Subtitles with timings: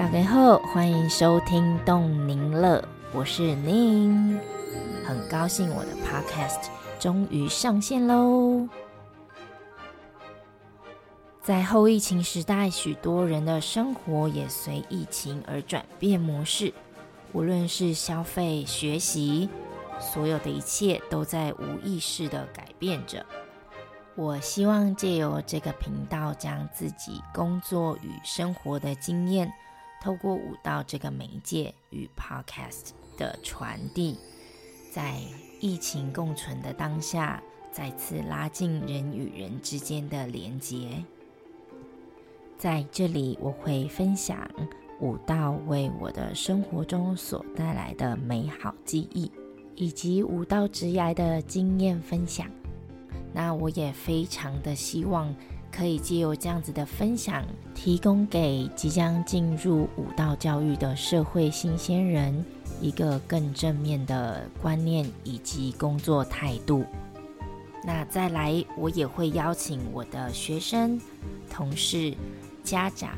[0.00, 2.82] 大家好，欢迎收听动宁乐，
[3.12, 4.40] 我是宁，
[5.04, 8.66] 很高兴我的 Podcast 终于上线喽。
[11.42, 16.72] 在后疫情时代，许多人的生活也随疫情而转变模式，
[17.34, 19.50] 无论是消费、学习，
[19.98, 23.26] 所有的一切都在无意识的改变着。
[24.14, 29.52] 我希望借由这个频道，将自己工作与生活的经验，
[30.00, 34.16] 透过舞蹈这个媒介与 Podcast 的传递，
[34.90, 35.20] 在
[35.60, 41.04] 疫情共存的当下，再次拉近人与人之间的连结。
[42.56, 44.50] 在这里，我会分享
[45.00, 49.30] 舞蹈为我的生活中所带来的美好记忆，
[49.76, 52.50] 以及舞蹈职涯的经验分享。
[53.32, 55.34] 那我也非常的希望
[55.70, 62.44] 可以借由这样子的分享，提供给即将进入舞蹈教育的社会新鲜人
[62.80, 66.84] 一个更正面的观念以及工作态度。
[67.84, 71.00] 那再来，我也会邀请我的学生、
[71.48, 72.14] 同事。
[72.62, 73.16] 家长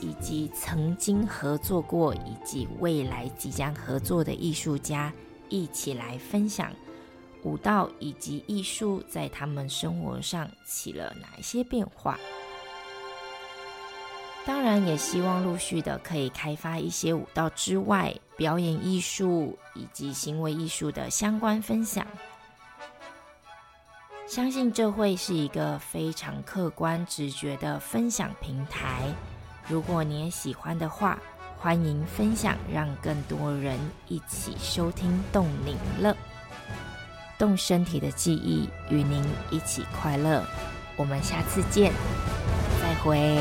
[0.00, 5.12] 以及曾经合作过以及未来即将合作的艺术家
[5.50, 6.72] 一起来分享
[7.42, 12.18] 舞蹈以及艺术在他们生活上起了哪一些变化。
[14.44, 22.04] 当然，也希望陆续的可以开发一些舞蹈之外表演艺术以及行为艺术的相关分享。
[24.26, 29.14] 相信这会是一个非常客观直觉的分享平台。
[29.68, 31.18] 如果你也喜欢的话，
[31.58, 33.78] 欢迎分享，让更多人
[34.08, 36.16] 一起收听动灵乐，
[37.42, 39.20] 动身体的记忆，与您
[39.50, 40.44] 一起快乐。
[40.94, 41.92] 我们下次见，
[42.80, 43.36] 再会。